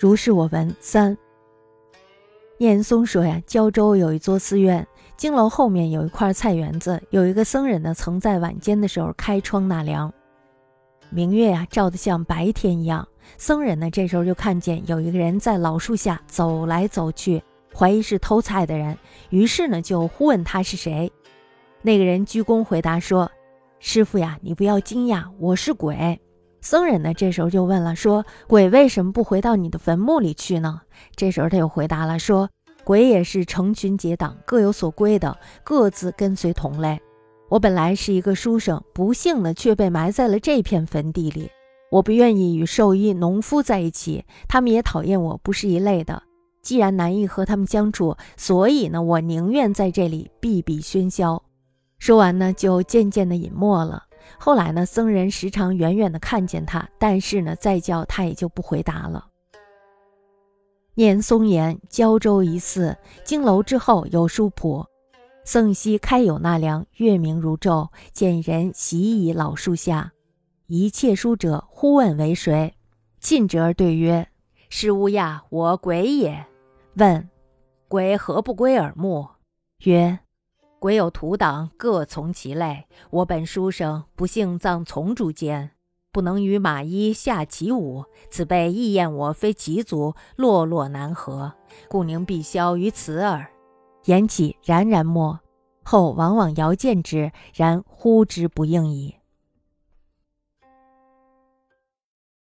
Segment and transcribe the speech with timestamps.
[0.00, 0.74] 如是我闻。
[0.80, 1.14] 三。
[2.56, 10.10] 念松说呀，胶州有一座寺院，经楼后面有一块菜园子，有一个僧人呢，曾在晚间的时候开窗纳凉，
[11.10, 13.06] 明月呀照得像白天一样。
[13.36, 17.42] 僧人呢这时候就看见有一个人在老树下走来走去，
[17.74, 18.96] 怀疑是偷菜的人，
[19.28, 21.12] 于是呢就呼问他是谁。
[21.82, 23.30] 那个人鞠躬回答说
[23.80, 26.18] ：“师傅呀，你不要惊讶，我是鬼。”
[26.60, 30.82] 僧人呢，这时候就问了，说：“鬼为什么不回到你的坟墓里去呢？”
[31.16, 32.50] 这时候他又回答了，说
[32.84, 37.00] ：“鬼也是成群结党，各有所归的，各自跟随同类。
[37.48, 41.50] 我本来是一个书生，不幸呢却被埋在了这片坟地里。
[41.90, 46.22] 我不愿意与兽医、农夫在一起，他们也讨厌我，不是一类的。
[46.62, 51.42] 既然难以和他们相处，所以呢，我宁愿在这里避避喧嚣。”
[51.98, 54.04] 说完呢，就渐渐的隐没了。
[54.38, 59.26] 后来呢，僧人时常远远的看见他，但是呢，再叫他也就不回答了。
[60.94, 64.84] 念松言：胶州一寺，经楼之后有书谱。
[65.44, 70.12] 僧昔开有纳凉，月明如昼，见人席倚老树下。
[70.66, 72.74] 一切书者，忽问为谁？
[73.18, 74.28] 进者而对曰
[74.68, 76.46] ：“是乌鸦，我鬼也。”
[76.94, 77.28] 问
[77.88, 79.28] ：“鬼何不归耳目？”
[79.84, 80.18] 曰：
[80.80, 82.86] 鬼有徒党，各从其类。
[83.10, 85.72] 我本书生，不幸葬从主间，
[86.10, 88.06] 不能与马衣下其舞。
[88.30, 91.52] 此辈亦厌我，非其族，落落难合，
[91.90, 93.46] 故宁必消于此耳。
[94.06, 95.38] 言起，然然默。
[95.82, 99.16] 后往往遥见之，然呼之不应矣。